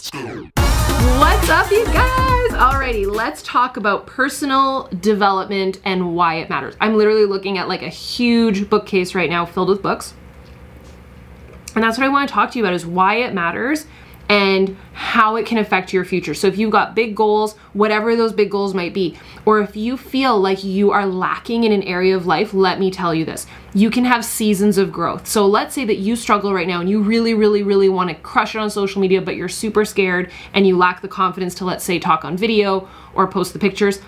Let's 0.00 0.10
go. 0.12 0.48
What's 1.18 1.50
up, 1.50 1.70
you 1.70 1.84
guys? 1.84 2.50
Alrighty, 2.52 3.06
let's 3.06 3.42
talk 3.42 3.76
about 3.76 4.06
personal 4.06 4.88
development 4.98 5.78
and 5.84 6.16
why 6.16 6.36
it 6.36 6.48
matters. 6.48 6.74
I'm 6.80 6.96
literally 6.96 7.26
looking 7.26 7.58
at 7.58 7.68
like 7.68 7.82
a 7.82 7.90
huge 7.90 8.70
bookcase 8.70 9.14
right 9.14 9.28
now 9.28 9.44
filled 9.44 9.68
with 9.68 9.82
books. 9.82 10.14
And 11.74 11.84
that's 11.84 11.98
what 11.98 12.06
I 12.06 12.08
want 12.08 12.26
to 12.30 12.32
talk 12.32 12.50
to 12.52 12.58
you 12.58 12.64
about 12.64 12.72
is 12.72 12.86
why 12.86 13.16
it 13.16 13.34
matters 13.34 13.84
and 14.30 14.76
how 14.92 15.34
it 15.34 15.44
can 15.44 15.58
affect 15.58 15.92
your 15.92 16.04
future. 16.04 16.34
So 16.34 16.46
if 16.46 16.56
you've 16.56 16.70
got 16.70 16.94
big 16.94 17.16
goals, 17.16 17.56
whatever 17.72 18.14
those 18.14 18.32
big 18.32 18.48
goals 18.48 18.74
might 18.74 18.94
be, 18.94 19.18
or 19.44 19.60
if 19.60 19.74
you 19.74 19.96
feel 19.96 20.38
like 20.38 20.62
you 20.62 20.92
are 20.92 21.04
lacking 21.04 21.64
in 21.64 21.72
an 21.72 21.82
area 21.82 22.14
of 22.14 22.26
life, 22.26 22.54
let 22.54 22.78
me 22.78 22.92
tell 22.92 23.12
you 23.12 23.24
this. 23.24 23.48
You 23.74 23.90
can 23.90 24.04
have 24.04 24.24
seasons 24.24 24.78
of 24.78 24.92
growth. 24.92 25.26
So 25.26 25.48
let's 25.48 25.74
say 25.74 25.84
that 25.84 25.98
you 25.98 26.14
struggle 26.14 26.54
right 26.54 26.68
now 26.68 26.80
and 26.80 26.88
you 26.88 27.02
really 27.02 27.34
really 27.34 27.64
really 27.64 27.88
want 27.88 28.08
to 28.08 28.14
crush 28.14 28.54
it 28.54 28.58
on 28.58 28.70
social 28.70 29.00
media 29.00 29.20
but 29.20 29.34
you're 29.34 29.48
super 29.48 29.84
scared 29.84 30.30
and 30.54 30.64
you 30.64 30.78
lack 30.78 31.02
the 31.02 31.08
confidence 31.08 31.56
to 31.56 31.64
let's 31.64 31.82
say 31.82 31.98
talk 31.98 32.24
on 32.24 32.36
video 32.36 32.88
or 33.14 33.26
post 33.26 33.52
the 33.52 33.58
pictures. 33.58 34.00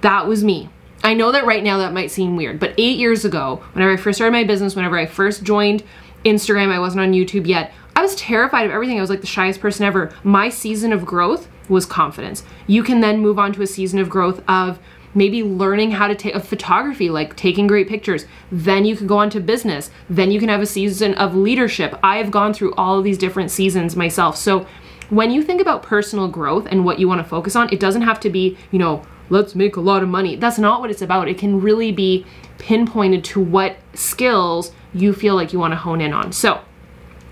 That 0.00 0.26
was 0.26 0.42
me. 0.42 0.70
I 1.04 1.12
know 1.12 1.30
that 1.32 1.44
right 1.44 1.62
now 1.62 1.76
that 1.78 1.92
might 1.92 2.10
seem 2.10 2.36
weird, 2.36 2.58
but 2.58 2.72
8 2.78 2.98
years 2.98 3.26
ago, 3.26 3.62
whenever 3.74 3.92
I 3.92 3.96
first 3.96 4.16
started 4.16 4.32
my 4.32 4.44
business, 4.44 4.74
whenever 4.74 4.96
I 4.96 5.04
first 5.04 5.42
joined 5.42 5.84
Instagram, 6.24 6.70
I 6.70 6.78
wasn't 6.78 7.02
on 7.02 7.12
YouTube 7.12 7.46
yet. 7.46 7.72
I 7.98 8.02
was 8.02 8.14
terrified 8.14 8.64
of 8.64 8.70
everything. 8.70 8.96
I 8.96 9.00
was 9.00 9.10
like 9.10 9.22
the 9.22 9.26
shyest 9.26 9.58
person 9.58 9.84
ever. 9.84 10.14
My 10.22 10.50
season 10.50 10.92
of 10.92 11.04
growth 11.04 11.48
was 11.68 11.84
confidence. 11.84 12.44
You 12.68 12.84
can 12.84 13.00
then 13.00 13.18
move 13.18 13.40
on 13.40 13.52
to 13.54 13.62
a 13.62 13.66
season 13.66 13.98
of 13.98 14.08
growth 14.08 14.40
of 14.46 14.78
maybe 15.16 15.42
learning 15.42 15.90
how 15.90 16.06
to 16.06 16.14
take 16.14 16.36
a 16.36 16.38
photography, 16.38 17.10
like 17.10 17.34
taking 17.34 17.66
great 17.66 17.88
pictures. 17.88 18.24
Then 18.52 18.84
you 18.84 18.96
can 18.96 19.08
go 19.08 19.18
on 19.18 19.30
to 19.30 19.40
business. 19.40 19.90
Then 20.08 20.30
you 20.30 20.38
can 20.38 20.48
have 20.48 20.60
a 20.60 20.66
season 20.66 21.14
of 21.14 21.34
leadership. 21.34 21.98
I've 22.00 22.30
gone 22.30 22.54
through 22.54 22.72
all 22.74 22.98
of 22.98 23.02
these 23.02 23.18
different 23.18 23.50
seasons 23.50 23.96
myself. 23.96 24.36
So 24.36 24.64
when 25.10 25.32
you 25.32 25.42
think 25.42 25.60
about 25.60 25.82
personal 25.82 26.28
growth 26.28 26.68
and 26.70 26.84
what 26.84 27.00
you 27.00 27.08
want 27.08 27.20
to 27.20 27.28
focus 27.28 27.56
on, 27.56 27.68
it 27.72 27.80
doesn't 27.80 28.02
have 28.02 28.20
to 28.20 28.30
be, 28.30 28.56
you 28.70 28.78
know, 28.78 29.02
let's 29.28 29.56
make 29.56 29.74
a 29.74 29.80
lot 29.80 30.04
of 30.04 30.08
money. 30.08 30.36
That's 30.36 30.60
not 30.60 30.80
what 30.80 30.92
it's 30.92 31.02
about. 31.02 31.26
It 31.26 31.36
can 31.36 31.60
really 31.60 31.90
be 31.90 32.24
pinpointed 32.58 33.24
to 33.24 33.40
what 33.40 33.76
skills 33.92 34.70
you 34.94 35.12
feel 35.12 35.34
like 35.34 35.52
you 35.52 35.58
want 35.58 35.72
to 35.72 35.78
hone 35.78 36.00
in 36.00 36.12
on. 36.12 36.30
So, 36.30 36.60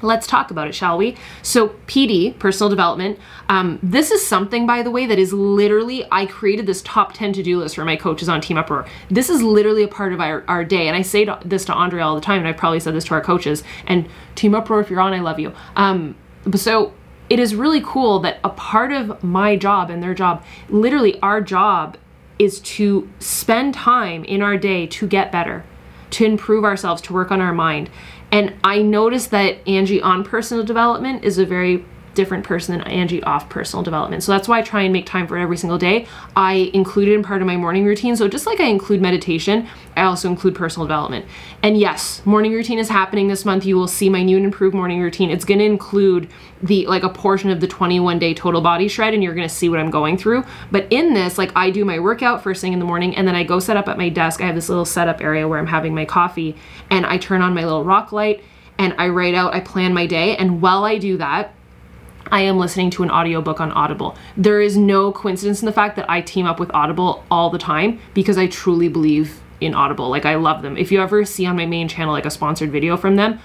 Let's 0.03 0.27
talk 0.27 0.51
about 0.51 0.69
it, 0.69 0.75
shall 0.75 0.99
we? 0.99 1.17
So, 1.43 1.71
PD, 1.87 2.39
personal 2.39 2.69
development, 2.69 3.19
um, 3.49 3.79
this 3.83 4.11
is 4.11 4.27
something, 4.27 4.67
by 4.67 4.83
the 4.83 4.91
way, 4.91 5.07
that 5.07 5.19
is 5.19 5.33
literally, 5.33 6.07
I 6.13 6.27
created 6.27 6.67
this 6.67 6.83
top 6.83 7.15
10 7.15 7.33
to 7.35 7.43
do 7.43 7.59
list 7.59 7.77
for 7.77 7.85
my 7.85 7.97
coaches 7.97 8.29
on 8.29 8.41
Team 8.41 8.59
Uproar. 8.59 8.87
This 9.11 9.31
is 9.31 9.43
literally 9.43 9.83
a 9.83 9.89
part 9.89 10.13
of 10.13 10.21
our, 10.21 10.45
our 10.49 10.65
day. 10.65 10.89
And 10.89 10.97
I 10.97 11.03
say 11.03 11.27
this 11.45 11.65
to 11.67 11.73
Andre 11.73 12.03
all 12.03 12.15
the 12.15 12.21
time, 12.21 12.41
and 12.41 12.49
I've 12.49 12.57
probably 12.57 12.81
said 12.81 12.95
this 12.95 13.05
to 13.05 13.15
our 13.15 13.23
coaches. 13.23 13.65
And 13.87 14.09
Team 14.35 14.55
Uproar, 14.55 14.81
if 14.81 14.91
you're 14.91 15.01
on, 15.01 15.13
I 15.13 15.21
love 15.21 15.39
you. 15.39 15.53
Um, 15.77 16.17
so, 16.55 16.93
it 17.29 17.41
is 17.41 17.55
really 17.55 17.81
cool 17.85 18.21
that 18.21 18.39
a 18.45 18.51
part 18.51 18.93
of 18.93 19.23
my 19.23 19.57
job 19.57 19.91
and 19.91 20.03
their 20.03 20.15
job, 20.15 20.45
literally, 20.69 21.21
our 21.23 21.41
job 21.41 21.97
is 22.39 22.61
to 22.61 23.11
spend 23.19 23.75
time 23.75 24.25
in 24.25 24.43
our 24.43 24.57
day 24.57 24.87
to 24.87 25.07
get 25.07 25.33
better, 25.33 25.65
to 26.11 26.25
improve 26.25 26.65
ourselves, 26.65 27.03
to 27.03 27.13
work 27.13 27.31
on 27.31 27.41
our 27.41 27.53
mind. 27.53 27.91
And 28.37 28.53
I 28.63 28.83
noticed 28.83 29.31
that 29.31 29.67
Angie 29.67 30.03
on 30.03 30.23
personal 30.23 30.63
development 30.63 31.25
is 31.25 31.39
a 31.39 31.47
very 31.47 31.87
different 32.17 32.45
person 32.45 32.77
than 32.77 32.87
Angie 32.89 33.23
off 33.23 33.49
personal 33.49 33.85
development. 33.85 34.25
So 34.25 34.33
that's 34.33 34.49
why 34.49 34.59
I 34.59 34.63
try 34.63 34.83
and 34.83 34.93
make 34.93 35.07
time 35.07 35.29
for 35.29 35.39
it 35.39 35.43
every 35.43 35.57
single 35.57 35.79
day. 35.79 36.09
I 36.35 36.71
include 36.75 37.09
it 37.09 37.15
in 37.15 37.23
part 37.23 37.41
of 37.43 37.47
my 37.47 37.57
morning 37.57 37.85
routine. 37.85 38.17
So 38.17 38.27
just 38.27 38.47
like 38.47 38.59
I 38.59 38.65
include 38.65 39.01
meditation, 39.01 39.69
I 39.97 40.03
also 40.03 40.29
include 40.29 40.57
personal 40.57 40.87
development. 40.87 41.27
And 41.63 41.79
yes, 41.79 42.25
morning 42.27 42.53
routine 42.53 42.79
is 42.79 42.89
happening 42.89 43.29
this 43.29 43.45
month. 43.45 43.65
You 43.65 43.77
will 43.77 43.87
see 43.87 44.09
my 44.09 44.23
new 44.23 44.37
and 44.37 44.45
improved 44.45 44.75
morning 44.75 45.01
routine. 45.01 45.31
It's 45.31 45.45
going 45.45 45.61
to 45.61 45.65
include 45.65 46.29
the 46.63 46.87
like 46.87 47.03
a 47.03 47.09
portion 47.09 47.51
of 47.51 47.61
the 47.61 47.67
21 47.67 48.19
day 48.19 48.35
total 48.35 48.61
body 48.61 48.89
shred 48.89 49.15
and 49.15 49.23
you're 49.23 49.35
going 49.35 49.49
to 49.49 49.55
see 49.55 49.69
what 49.69 49.79
I'm 49.79 49.91
going 49.91 50.17
through. 50.17 50.45
But 50.73 50.87
in 50.91 51.15
this, 51.15 51.39
like 51.39 51.53
I 51.55 51.71
do 51.71 51.85
my 51.85 52.01
workout 52.01 52.43
first 52.43 52.61
thing 52.61 52.73
in 52.73 52.79
the 52.79 52.85
morning 52.85 53.15
and 53.15 53.29
then 53.29 53.37
I 53.37 53.45
go 53.45 53.61
set 53.61 53.77
up 53.77 53.89
at 53.89 53.99
my 53.99 54.09
desk. 54.09 54.41
I 54.41 54.47
have 54.47 54.55
this 54.55 54.69
little 54.69 54.85
setup 54.85 55.21
area 55.21 55.47
where 55.47 55.59
I'm 55.59 55.67
having 55.67 55.95
my 55.95 56.05
coffee 56.05 56.57
and 56.91 57.07
I 57.07 57.19
turn 57.19 57.43
on 57.43 57.55
my 57.55 57.65
little 57.65 57.85
rock 57.85 58.11
light 58.11 58.43
and 58.79 58.95
I 58.99 59.09
write 59.09 59.35
out, 59.35 59.55
I 59.55 59.61
plan 59.61 59.95
my 59.95 60.07
day. 60.07 60.37
And 60.37 60.61
while 60.61 60.85
I 60.85 60.99
do 60.99 61.17
that, 61.19 61.55
I 62.31 62.41
am 62.43 62.59
listening 62.59 62.91
to 62.91 63.03
an 63.03 63.11
audiobook 63.11 63.61
on 63.61 63.71
Audible. 63.73 64.17
There 64.37 64.61
is 64.61 64.77
no 64.77 65.13
coincidence 65.13 65.63
in 65.63 65.67
the 65.67 65.73
fact 65.73 65.97
that 65.97 66.11
I 66.11 66.21
team 66.21 66.47
up 66.47 66.59
with 66.59 66.71
Audible 66.75 67.25
all 67.31 67.51
the 67.51 67.59
time 67.59 68.01
because 68.15 68.37
I 68.37 68.47
truly 68.47 68.89
believe 68.89 69.41
in 69.61 69.75
Audible. 69.75 70.09
Like 70.11 70.27
I 70.27 70.35
love 70.35 70.63
them. 70.63 70.77
If 70.77 70.91
you 70.91 71.01
ever 71.01 71.25
see 71.25 71.47
on 71.47 71.57
my 71.57 71.67
main 71.67 71.89
channel 71.89 72.13
like 72.13 72.27
a 72.27 72.31
sponsored 72.31 72.71
video 72.73 72.97
from 72.97 73.17
them, 73.17 73.39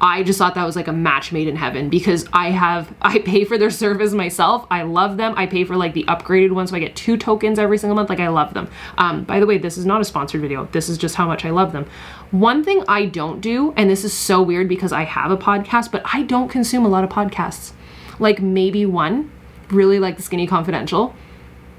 I 0.00 0.22
just 0.22 0.38
thought 0.38 0.54
that 0.54 0.64
was 0.64 0.76
like 0.76 0.86
a 0.86 0.92
match 0.92 1.32
made 1.32 1.48
in 1.48 1.56
heaven 1.56 1.88
because 1.88 2.28
I 2.32 2.50
have 2.50 2.94
I 3.02 3.18
pay 3.18 3.44
for 3.44 3.58
their 3.58 3.70
service 3.70 4.12
myself. 4.12 4.66
I 4.70 4.82
love 4.82 5.16
them. 5.16 5.34
I 5.36 5.46
pay 5.46 5.64
for 5.64 5.76
like 5.76 5.94
the 5.94 6.04
upgraded 6.04 6.52
one, 6.52 6.68
so 6.68 6.76
I 6.76 6.78
get 6.78 6.94
two 6.94 7.16
tokens 7.16 7.58
every 7.58 7.78
single 7.78 7.96
month. 7.96 8.08
Like 8.08 8.20
I 8.20 8.28
love 8.28 8.54
them. 8.54 8.68
Um, 8.98 9.24
by 9.24 9.40
the 9.40 9.46
way, 9.46 9.58
this 9.58 9.76
is 9.76 9.84
not 9.84 10.00
a 10.00 10.04
sponsored 10.04 10.40
video. 10.40 10.68
This 10.70 10.88
is 10.88 10.96
just 10.96 11.16
how 11.16 11.26
much 11.26 11.44
I 11.44 11.50
love 11.50 11.72
them. 11.72 11.86
One 12.30 12.62
thing 12.62 12.84
I 12.86 13.06
don't 13.06 13.40
do, 13.40 13.72
and 13.76 13.90
this 13.90 14.04
is 14.04 14.12
so 14.12 14.40
weird 14.40 14.68
because 14.68 14.92
I 14.92 15.02
have 15.02 15.32
a 15.32 15.36
podcast, 15.36 15.90
but 15.90 16.02
I 16.12 16.22
don't 16.22 16.48
consume 16.48 16.84
a 16.84 16.88
lot 16.88 17.02
of 17.02 17.10
podcasts 17.10 17.72
like 18.18 18.40
maybe 18.40 18.86
one, 18.86 19.30
really 19.70 19.98
like 19.98 20.16
the 20.16 20.22
Skinny 20.22 20.46
Confidential, 20.46 21.14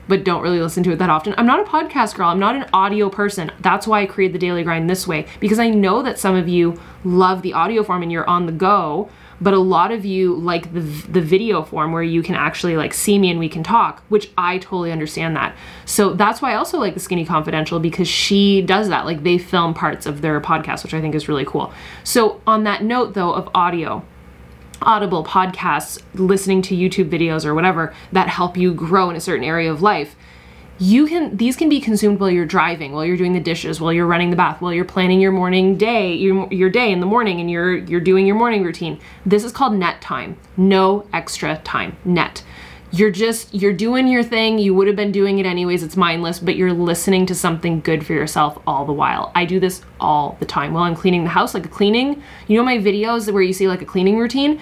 but 0.07 0.23
don't 0.23 0.41
really 0.41 0.59
listen 0.59 0.83
to 0.83 0.91
it 0.91 0.97
that 0.97 1.09
often. 1.09 1.35
I'm 1.38 1.45
not 1.45 1.59
a 1.59 1.63
podcast 1.63 2.16
girl. 2.16 2.29
I'm 2.29 2.39
not 2.39 2.55
an 2.55 2.66
audio 2.73 3.09
person. 3.09 3.51
That's 3.59 3.85
why 3.85 4.01
I 4.01 4.05
create 4.07 4.33
the 4.33 4.39
Daily 4.39 4.63
Grind 4.63 4.89
this 4.89 5.07
way 5.07 5.27
because 5.39 5.59
I 5.59 5.69
know 5.69 6.01
that 6.01 6.17
some 6.17 6.35
of 6.35 6.50
you 6.50 6.79
love 7.03 7.44
the 7.44 7.53
audio 7.53 7.83
form 7.83 8.01
and 8.01 8.11
you're 8.11 8.27
on 8.27 8.47
the 8.47 8.51
go, 8.51 9.09
but 9.39 9.53
a 9.53 9.59
lot 9.59 9.91
of 9.91 10.05
you 10.05 10.35
like 10.35 10.73
the 10.73 10.81
the 10.81 11.22
video 11.22 11.63
form 11.63 11.91
where 11.91 12.03
you 12.03 12.23
can 12.23 12.35
actually 12.35 12.75
like 12.75 12.94
see 12.94 13.19
me 13.19 13.29
and 13.29 13.39
we 13.39 13.47
can 13.47 13.63
talk, 13.63 14.03
which 14.09 14.31
I 14.38 14.57
totally 14.57 14.91
understand 14.91 15.35
that. 15.35 15.56
So 15.85 16.13
that's 16.13 16.41
why 16.41 16.53
I 16.53 16.56
also 16.56 16.79
like 16.79 16.95
the 16.95 17.00
Skinny 17.00 17.23
Confidential 17.25 17.79
because 17.79 18.07
she 18.07 18.61
does 18.63 18.89
that. 18.89 19.06
Like 19.06 19.23
they 19.23 19.38
film 19.38 19.73
parts 19.73 20.06
of 20.06 20.21
their 20.21 20.41
podcast, 20.41 20.83
which 20.83 20.94
I 20.95 21.01
think 21.01 21.13
is 21.13 21.29
really 21.29 21.45
cool. 21.45 21.71
So 22.03 22.41
on 22.47 22.63
that 22.63 22.83
note 22.83 23.13
though 23.13 23.31
of 23.31 23.47
audio, 23.53 24.03
Audible 24.81 25.23
podcasts, 25.23 26.01
listening 26.13 26.62
to 26.63 26.75
YouTube 26.75 27.09
videos 27.09 27.45
or 27.45 27.53
whatever 27.53 27.94
that 28.12 28.29
help 28.29 28.57
you 28.57 28.73
grow 28.73 29.09
in 29.09 29.16
a 29.16 29.22
certain 29.22 29.44
area 29.44 29.72
of 29.72 29.81
life. 29.81 30.16
You 30.81 31.07
can 31.07 31.35
these 31.35 31.57
can 31.57 31.67
be 31.67 31.81
consumed 31.81 32.22
while 32.22 32.29
you're 32.29 32.45
driving, 32.45 32.94
while 32.94 33.03
you're 33.03 33.18
doing 33.18 33.34
the 33.34 33.41
dishes, 33.41 33.81
while 33.81 33.91
you're 33.91 34.06
running 34.06 34.29
the 34.29 34.38
bath, 34.38 34.62
while 34.62 34.73
you're 34.73 34.85
planning 34.85 35.19
your 35.19 35.34
morning 35.34 35.78
day, 35.78 36.13
your, 36.13 36.47
your 36.53 36.69
day 36.69 36.91
in 36.91 37.01
the 37.01 37.06
morning 37.06 37.41
and 37.41 37.51
you're 37.51 37.75
you're 37.75 38.00
doing 38.00 38.25
your 38.25 38.38
morning 38.38 38.63
routine. 38.63 38.97
This 39.25 39.44
is 39.44 39.51
called 39.51 39.73
net 39.73 40.01
time. 40.01 40.38
No 40.56 41.06
extra 41.12 41.57
time. 41.66 41.97
Net 42.06 42.44
you're 42.91 43.11
just 43.11 43.53
you're 43.53 43.73
doing 43.73 44.07
your 44.07 44.23
thing. 44.23 44.57
You 44.57 44.73
would 44.73 44.88
have 44.88 44.95
been 44.95 45.11
doing 45.11 45.39
it 45.39 45.45
anyways. 45.45 45.83
It's 45.83 45.95
mindless 45.95 46.39
but 46.39 46.55
you're 46.55 46.73
listening 46.73 47.25
to 47.27 47.35
something 47.35 47.81
good 47.81 48.05
for 48.05 48.13
yourself 48.13 48.57
all 48.66 48.85
the 48.85 48.94
while. 48.94 49.31
I 49.35 49.45
do 49.45 49.59
this 49.59 49.81
all 50.00 50.38
the 50.39 50.45
time 50.45 50.73
while 50.73 50.83
i'm 50.83 50.95
cleaning 50.95 51.23
the 51.23 51.29
house 51.29 51.53
like 51.53 51.66
a 51.66 51.69
cleaning 51.69 52.23
you 52.47 52.55
know 52.55 52.63
my 52.63 52.77
videos 52.77 53.29
where 53.31 53.41
you 53.41 53.51
see 53.51 53.67
like 53.67 53.81
a 53.81 53.85
cleaning 53.85 54.17
routine 54.17 54.61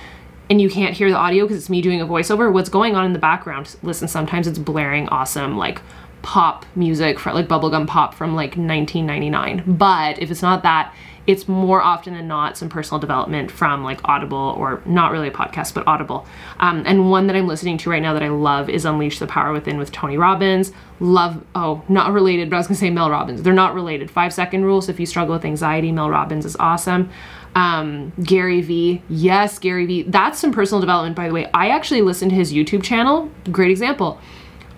and 0.49 0.59
you 0.59 0.69
can't 0.69 0.95
hear 0.95 1.09
the 1.09 1.15
audio 1.15 1.43
because 1.45 1.57
it's 1.57 1.69
me 1.69 1.81
doing 1.81 2.01
a 2.01 2.07
voiceover? 2.07 2.51
What's 2.51 2.69
going 2.69 2.95
on 2.95 3.05
in 3.05 3.13
the 3.13 3.19
background? 3.19 3.75
Listen 3.83 4.07
sometimes 4.07 4.47
it's 4.47 4.59
blaring 4.59 5.07
awesome 5.09 5.57
like 5.57 5.81
pop 6.21 6.65
music 6.75 7.19
for 7.19 7.31
like 7.31 7.47
bubblegum 7.47 7.87
pop 7.87 8.13
from 8.13 8.35
like 8.35 8.57
1999 8.57 9.63
but 9.77 10.19
if 10.19 10.31
it's 10.31 10.41
not 10.41 10.63
that 10.63 10.93
it's 11.27 11.47
more 11.47 11.81
often 11.81 12.13
than 12.13 12.27
not 12.27 12.57
some 12.57 12.69
personal 12.69 12.99
development 12.99 13.51
from 13.51 13.83
like 13.83 13.99
Audible 14.05 14.55
or 14.57 14.81
not 14.85 15.11
really 15.11 15.27
a 15.27 15.31
podcast, 15.31 15.73
but 15.73 15.85
Audible. 15.85 16.25
Um, 16.59 16.83
and 16.85 17.11
one 17.11 17.27
that 17.27 17.35
I'm 17.35 17.47
listening 17.47 17.77
to 17.79 17.89
right 17.89 18.01
now 18.01 18.13
that 18.13 18.23
I 18.23 18.29
love 18.29 18.69
is 18.69 18.85
Unleash 18.85 19.19
the 19.19 19.27
Power 19.27 19.51
Within 19.51 19.77
with 19.77 19.91
Tony 19.91 20.17
Robbins. 20.17 20.71
Love, 21.01 21.43
oh, 21.53 21.83
not 21.89 22.13
related, 22.13 22.49
but 22.49 22.55
I 22.55 22.59
was 22.59 22.67
gonna 22.67 22.77
say 22.77 22.89
Mel 22.89 23.11
Robbins. 23.11 23.43
They're 23.43 23.53
not 23.53 23.75
related. 23.75 24.09
Five 24.09 24.33
second 24.33 24.63
rule. 24.63 24.81
So 24.81 24.91
if 24.91 24.99
you 24.99 25.05
struggle 25.05 25.35
with 25.35 25.43
anxiety, 25.43 25.91
Mel 25.91 26.09
Robbins 26.09 26.45
is 26.45 26.55
awesome. 26.55 27.09
Um, 27.55 28.13
Gary 28.23 28.61
Vee, 28.61 29.01
yes, 29.09 29.59
Gary 29.59 29.85
Vee. 29.85 30.03
That's 30.03 30.39
some 30.39 30.53
personal 30.53 30.79
development, 30.79 31.15
by 31.15 31.27
the 31.27 31.33
way. 31.33 31.49
I 31.53 31.69
actually 31.69 32.01
listened 32.01 32.31
to 32.31 32.37
his 32.37 32.53
YouTube 32.53 32.83
channel. 32.83 33.29
Great 33.51 33.71
example. 33.71 34.19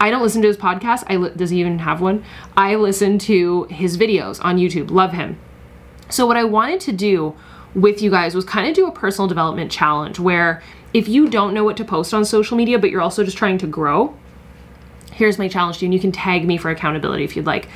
I 0.02 0.10
don't 0.10 0.24
listen 0.24 0.42
to 0.44 0.48
his 0.48 0.58
podcast. 0.58 1.04
I 1.08 1.18
li- 1.18 1.34
does 1.36 1.50
he 1.50 1.60
even 1.60 1.80
have 1.80 2.02
one? 2.02 2.24
I 2.56 2.76
listen 2.76 3.20
to 3.20 3.66
his 3.66 3.98
videos 3.98 4.44
on 4.44 4.58
YouTube. 4.58 4.92
Love 4.92 5.12
him. 5.12 5.38
So, 6.10 6.26
what 6.26 6.38
I 6.38 6.44
wanted 6.44 6.80
to 6.82 6.92
do 6.92 7.36
with 7.76 8.02
you 8.02 8.10
guys 8.10 8.34
was 8.34 8.46
kind 8.46 8.68
of 8.68 8.74
do 8.76 8.88
a 8.88 8.92
personal 8.92 9.28
development 9.28 9.72
challenge 9.72 10.20
where 10.20 10.62
if 10.94 11.08
you 11.08 11.30
don't 11.30 11.54
know 11.54 11.64
what 11.64 11.78
to 11.78 11.86
post 11.86 12.14
on 12.14 12.26
social 12.26 12.58
media, 12.58 12.80
but 12.80 12.90
you're 12.90 13.02
also 13.02 13.24
just 13.24 13.38
trying 13.38 13.60
to 13.60 13.68
grow, 13.68 14.16
here's 15.12 15.38
my 15.38 15.48
challenge 15.48 15.78
to 15.78 15.86
you, 15.86 15.88
and 15.88 15.94
you 15.94 16.00
can 16.00 16.12
tag 16.12 16.48
me 16.48 16.58
for 16.58 16.72
accountability 16.72 17.24
if 17.24 17.36
you'd 17.36 17.46
like 17.46 17.68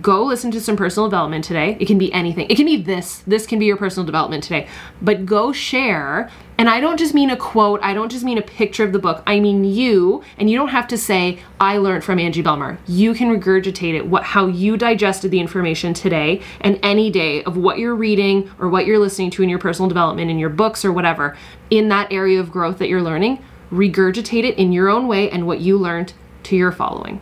go 0.00 0.24
listen 0.24 0.50
to 0.52 0.60
some 0.60 0.76
personal 0.76 1.08
development 1.08 1.44
today. 1.44 1.76
It 1.78 1.86
can 1.86 1.98
be 1.98 2.12
anything. 2.12 2.46
It 2.48 2.56
can 2.56 2.66
be 2.66 2.80
this. 2.80 3.18
This 3.26 3.46
can 3.46 3.58
be 3.58 3.66
your 3.66 3.76
personal 3.76 4.06
development 4.06 4.42
today. 4.42 4.66
But 5.02 5.26
go 5.26 5.52
share. 5.52 6.30
And 6.56 6.70
I 6.70 6.80
don't 6.80 6.98
just 6.98 7.12
mean 7.12 7.28
a 7.30 7.36
quote, 7.36 7.80
I 7.82 7.92
don't 7.92 8.10
just 8.10 8.24
mean 8.24 8.38
a 8.38 8.42
picture 8.42 8.84
of 8.84 8.92
the 8.92 8.98
book. 8.98 9.22
I 9.26 9.40
mean 9.40 9.64
you, 9.64 10.22
and 10.38 10.48
you 10.48 10.56
don't 10.56 10.68
have 10.68 10.86
to 10.88 10.96
say 10.98 11.40
I 11.60 11.76
learned 11.78 12.04
from 12.04 12.18
Angie 12.18 12.42
Bellemare. 12.42 12.78
You 12.86 13.14
can 13.14 13.28
regurgitate 13.28 13.94
it 13.94 14.06
what 14.06 14.22
how 14.22 14.46
you 14.46 14.76
digested 14.76 15.30
the 15.30 15.40
information 15.40 15.92
today 15.92 16.40
and 16.60 16.78
any 16.82 17.10
day 17.10 17.42
of 17.44 17.56
what 17.56 17.78
you're 17.78 17.96
reading 17.96 18.50
or 18.58 18.68
what 18.68 18.86
you're 18.86 18.98
listening 18.98 19.30
to 19.32 19.42
in 19.42 19.48
your 19.48 19.58
personal 19.58 19.88
development 19.88 20.30
in 20.30 20.38
your 20.38 20.50
books 20.50 20.84
or 20.84 20.92
whatever 20.92 21.36
in 21.70 21.88
that 21.88 22.12
area 22.12 22.38
of 22.40 22.50
growth 22.50 22.78
that 22.78 22.88
you're 22.88 23.02
learning. 23.02 23.44
Regurgitate 23.70 24.44
it 24.44 24.56
in 24.56 24.72
your 24.72 24.88
own 24.88 25.08
way 25.08 25.30
and 25.30 25.46
what 25.46 25.60
you 25.60 25.76
learned 25.78 26.12
to 26.44 26.56
your 26.56 26.72
following. 26.72 27.20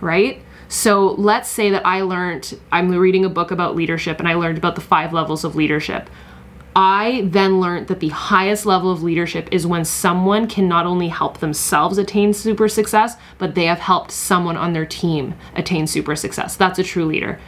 right? 0.00 0.42
So 0.70 1.14
let's 1.14 1.48
say 1.48 1.70
that 1.70 1.84
I 1.84 2.02
learned, 2.02 2.56
I'm 2.70 2.92
reading 2.92 3.24
a 3.24 3.28
book 3.28 3.50
about 3.50 3.74
leadership 3.74 4.20
and 4.20 4.28
I 4.28 4.34
learned 4.34 4.56
about 4.56 4.76
the 4.76 4.80
five 4.80 5.12
levels 5.12 5.42
of 5.42 5.56
leadership. 5.56 6.08
I 6.76 7.22
then 7.26 7.60
learned 7.60 7.88
that 7.88 7.98
the 7.98 8.10
highest 8.10 8.66
level 8.66 8.92
of 8.92 9.02
leadership 9.02 9.48
is 9.50 9.66
when 9.66 9.84
someone 9.84 10.46
can 10.46 10.68
not 10.68 10.86
only 10.86 11.08
help 11.08 11.38
themselves 11.38 11.98
attain 11.98 12.32
super 12.32 12.68
success, 12.68 13.16
but 13.36 13.56
they 13.56 13.64
have 13.64 13.80
helped 13.80 14.12
someone 14.12 14.56
on 14.56 14.72
their 14.72 14.86
team 14.86 15.34
attain 15.56 15.88
super 15.88 16.14
success. 16.14 16.56
That's 16.56 16.78
a 16.78 16.84
true 16.84 17.04
leader. 17.04 17.40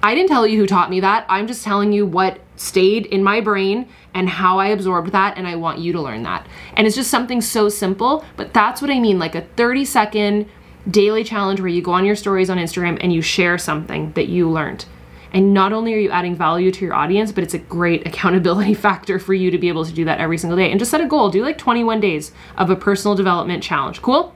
I 0.00 0.14
didn't 0.14 0.28
tell 0.28 0.46
you 0.46 0.60
who 0.60 0.68
taught 0.68 0.88
me 0.88 1.00
that. 1.00 1.26
I'm 1.28 1.48
just 1.48 1.64
telling 1.64 1.92
you 1.92 2.06
what 2.06 2.38
stayed 2.54 3.06
in 3.06 3.24
my 3.24 3.40
brain 3.40 3.88
and 4.14 4.28
how 4.28 4.60
I 4.60 4.68
absorbed 4.68 5.10
that, 5.10 5.36
and 5.36 5.48
I 5.48 5.56
want 5.56 5.80
you 5.80 5.92
to 5.94 6.00
learn 6.00 6.22
that. 6.22 6.46
And 6.74 6.86
it's 6.86 6.94
just 6.94 7.10
something 7.10 7.40
so 7.40 7.68
simple, 7.68 8.24
but 8.36 8.54
that's 8.54 8.80
what 8.80 8.92
I 8.92 9.00
mean 9.00 9.18
like 9.18 9.34
a 9.34 9.40
30 9.56 9.84
second 9.84 10.48
daily 10.90 11.24
challenge 11.24 11.60
where 11.60 11.68
you 11.68 11.82
go 11.82 11.92
on 11.92 12.04
your 12.04 12.16
stories 12.16 12.50
on 12.50 12.58
Instagram 12.58 12.98
and 13.00 13.12
you 13.12 13.22
share 13.22 13.58
something 13.58 14.12
that 14.12 14.28
you 14.28 14.50
learned. 14.50 14.84
And 15.32 15.52
not 15.52 15.72
only 15.72 15.92
are 15.94 15.98
you 15.98 16.10
adding 16.10 16.34
value 16.34 16.70
to 16.72 16.84
your 16.84 16.94
audience, 16.94 17.32
but 17.32 17.44
it's 17.44 17.54
a 17.54 17.58
great 17.58 18.06
accountability 18.06 18.74
factor 18.74 19.18
for 19.18 19.34
you 19.34 19.50
to 19.50 19.58
be 19.58 19.68
able 19.68 19.84
to 19.84 19.92
do 19.92 20.04
that 20.06 20.20
every 20.20 20.38
single 20.38 20.56
day. 20.56 20.70
And 20.70 20.78
just 20.78 20.90
set 20.90 21.00
a 21.00 21.06
goal. 21.06 21.30
Do 21.30 21.42
like 21.42 21.58
21 21.58 22.00
days 22.00 22.32
of 22.56 22.70
a 22.70 22.76
personal 22.76 23.14
development 23.14 23.62
challenge. 23.62 24.02
Cool? 24.02 24.34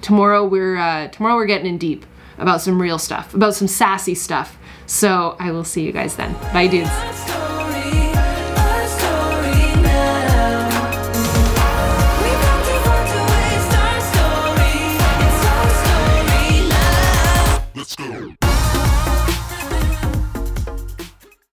Tomorrow 0.00 0.46
we're 0.46 0.76
uh, 0.76 1.08
tomorrow 1.08 1.34
we're 1.34 1.46
getting 1.46 1.66
in 1.66 1.76
deep 1.76 2.06
about 2.38 2.60
some 2.60 2.80
real 2.80 2.98
stuff, 2.98 3.34
about 3.34 3.54
some 3.54 3.66
sassy 3.66 4.14
stuff. 4.14 4.56
So 4.86 5.36
I 5.40 5.50
will 5.50 5.64
see 5.64 5.82
you 5.82 5.92
guys 5.92 6.14
then. 6.14 6.32
Bye, 6.52 6.68
dudes. 6.68 7.27